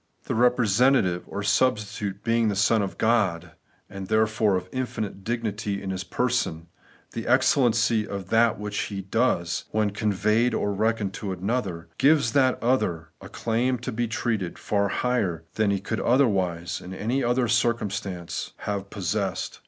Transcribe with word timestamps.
The 0.23 0.33
representative 0.33 1.25
or 1.27 1.43
substitute 1.43 2.23
being 2.23 2.47
the 2.47 2.55
Son 2.55 2.81
of 2.81 2.97
God, 2.97 3.51
and 3.87 4.07
therefore 4.07 4.55
of 4.55 4.67
infinite 4.71 5.23
dignity 5.23 5.79
in 5.79 5.91
His 5.91 6.03
person, 6.03 6.69
the 7.11 7.27
excellency 7.27 8.07
of 8.07 8.29
that 8.29 8.57
which 8.59 8.79
He 8.79 8.95
is 8.97 9.01
and 9.03 9.11
does, 9.11 9.65
when 9.69 9.89
conveyed 9.91 10.55
or 10.55 10.73
reckoned 10.73 11.13
to 11.21 11.31
another, 11.31 11.87
gives 11.99 12.31
that 12.33 12.57
other 12.63 13.09
a 13.21 13.29
claim 13.29 13.77
to 13.77 13.91
be 13.91 14.07
treated 14.07 14.57
far 14.57 14.87
higher 14.87 15.43
than 15.53 15.69
he 15.69 15.79
could 15.79 15.99
otherwise 15.99 16.81
in 16.81 16.95
any 16.95 17.21
circumstances 17.47 18.53
have 18.57 18.89
possessed. 18.89 19.59